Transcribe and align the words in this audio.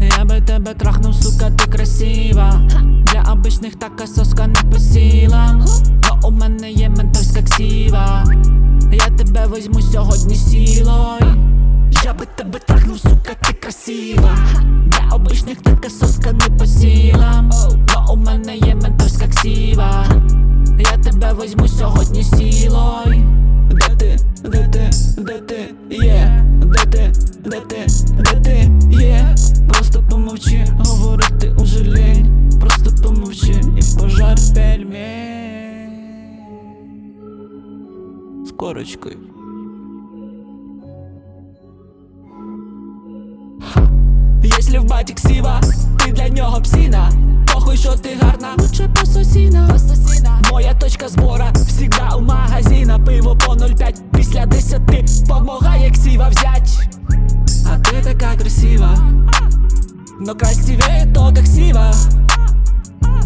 Я, 0.00 0.24
би 0.24 0.40
тебе 0.40 0.74
трахнув, 0.74 1.14
сука, 1.14 1.50
ти 1.50 1.70
красива. 1.70 2.60
Для 3.12 3.32
обичних 3.32 3.74
така 3.74 4.06
соска 4.06 4.46
не 4.46 4.70
по 4.72 4.78
силам 4.78 5.64
Но 6.04 6.28
у 6.28 6.30
мене 6.30 6.70
є 6.70 6.88
ментовська 6.88 7.42
ксіва. 7.42 8.24
Я 8.92 9.08
тебе 9.08 9.46
возьму 9.46 9.82
сьогодні 9.82 10.34
сілою. 10.34 11.36
Я 12.04 12.12
би 12.12 12.26
тебе 12.36 12.58
трахнув, 12.58 12.98
сука, 12.98 13.34
ти 13.42 13.52
красива. 13.52 14.38
Для 14.86 15.16
обичних 15.16 15.62
така 15.62 15.90
соска 15.90 16.32
не 16.32 16.56
по 16.58 16.66
силам 16.66 17.50
Но 17.94 18.12
у 18.12 18.16
мене 18.16 18.56
є 18.56 18.74
ментовська 18.74 19.11
ти, 27.86 28.22
де 28.22 28.40
ти, 28.40 28.70
є? 28.96 29.34
Просто 29.68 30.04
помовчи, 30.10 30.66
говорити 30.78 31.54
уже 31.56 31.90
лень. 31.90 32.50
Просто 32.60 33.02
помовчи 33.02 33.60
і 33.76 34.00
пожар 34.00 34.36
пельмень. 34.54 35.92
З 38.46 38.50
корочкою. 38.50 39.16
Если 44.58 44.78
в 44.78 44.84
батік 44.84 45.18
сіва, 45.18 45.60
ти 45.98 46.12
для 46.12 46.28
нього 46.28 46.60
псина 46.60 47.12
Похуй, 47.54 47.76
що 47.76 47.92
ти 47.92 48.08
гарна, 48.20 48.48
лучше 48.58 48.90
пососіна 49.00 49.78
Моя 50.52 50.74
точка 50.74 51.08
збора 51.08 51.52
всегда 51.52 52.16
у 52.16 52.20
магазина. 52.20 52.98
Пиво 52.98 53.36
по 53.46 53.52
0,5 53.52 53.94
після 54.16 54.46
10 54.46 54.80
Помагає 55.28 55.90
ксіва 55.90 56.28
взять 56.28 56.61
А 58.11 58.11
ти 58.11 58.11
така 58.11 58.35
красива 58.35 58.97
Но 60.19 60.35
красивее 60.35 61.05
только 61.13 61.41
ксива 61.41 61.91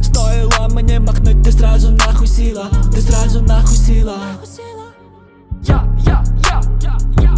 Стоило 0.02 0.67
мне 0.69 0.99
махнуть, 0.99 1.41
ты 1.44 1.52
сразу 1.52 1.91
нахуй 1.91 2.27
сила 2.27 2.69
Ты 2.94 3.02
сразу 3.02 3.41
нахуй 3.41 3.75
сила 3.75 4.17
Я, 5.63 5.88
я, 6.05 6.23
я, 6.44 6.61
я, 6.81 6.97
я. 7.21 7.35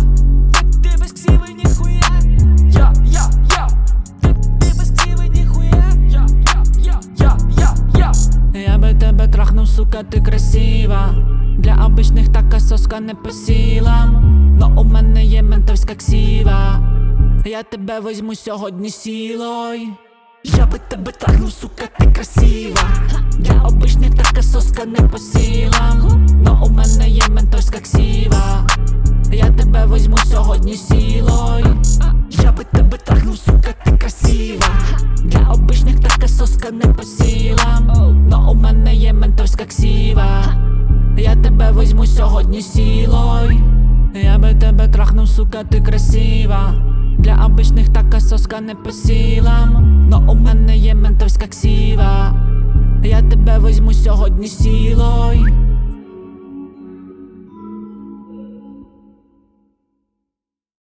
Ты 0.81 1.01
без 1.01 1.13
ксивы 1.13 1.53
нихуя 1.53 2.01
Я, 2.71 2.93
я, 3.05 3.29
я. 3.51 3.67
Ты, 4.21 4.33
ты 4.59 4.79
без 4.79 4.91
ксивы 4.91 5.27
нихуя 5.29 5.85
Я, 6.07 6.25
я, 6.39 6.63
я, 6.77 6.99
я, 7.17 7.37
я, 7.57 8.11
я. 8.53 8.61
Я 8.61 8.77
би 8.77 8.93
тебе 8.93 9.27
трахнув, 9.27 9.67
сука, 9.67 10.03
ти 10.03 10.21
красива 10.21 11.15
Для 11.57 11.85
обичних 11.85 12.29
така 12.29 12.59
соска 12.59 12.99
не 12.99 13.15
по 13.15 13.31
силам 13.31 14.55
Но 14.59 14.81
у 14.81 14.83
мене 14.83 15.23
є 15.23 15.43
ментовська 15.43 15.95
ксіва 15.95 16.93
я 17.44 17.62
тебе 17.62 18.00
возьму 18.00 18.34
сьогодні 18.34 18.90
сілою. 18.90 19.88
Я 20.44 20.66
би 20.66 20.78
тебе 20.88 21.12
трахнув, 21.12 21.52
сука, 21.52 21.84
ти 21.98 22.06
красива. 22.06 22.82
Для 23.38 23.62
обичних 23.62 24.14
така 24.14 24.42
соска 24.42 24.84
не 24.84 25.08
по 25.08 25.18
силам. 25.18 26.26
Но 26.44 26.62
у 26.66 26.70
мене 26.70 27.08
є 27.08 27.22
ментовська 27.28 27.78
ксіва. 27.78 28.66
Я 29.32 29.50
тебе 29.50 29.86
возьму 29.86 30.16
сьогодні 30.16 30.76
сілою. 30.76 31.82
Я 32.30 32.52
би 32.52 32.64
тебе 32.64 32.98
трахнув, 32.98 33.38
сука, 33.38 33.74
ти 33.84 33.98
красива. 33.98 34.68
Для 35.24 35.50
обичних 35.52 36.00
така 36.00 36.28
соска 36.28 36.70
не 36.70 36.86
по 36.86 37.02
силам. 37.02 38.26
Но 38.30 38.50
у 38.50 38.54
мене 38.54 38.94
є 38.94 39.12
ментовська 39.12 39.64
ксіва. 39.64 40.54
Я 41.18 41.36
тебе 41.36 41.70
возьму 41.70 42.06
сьогодні 42.06 42.62
сілою. 42.62 43.60
Я 44.14 44.38
би 44.38 44.54
тебе 44.54 44.88
трахнув, 44.88 45.28
сука, 45.28 45.64
ти 45.64 45.80
красива 45.80 46.74
Для 47.18 47.44
обичних 47.46 47.88
така 47.88 48.20
соска 48.20 48.60
не 48.60 48.74
по 48.74 48.90
сілам, 48.90 50.08
Но 50.10 50.32
у 50.32 50.34
мене 50.34 50.76
є 50.76 50.94
ментовська 50.94 51.46
ксіва. 51.46 52.34
Я 53.04 53.22
тебе 53.22 53.58
возьму 53.58 53.92
сьогодні 53.92 54.48
сілою 54.48 55.67